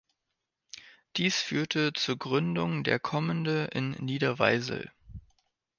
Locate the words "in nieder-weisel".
3.65-4.91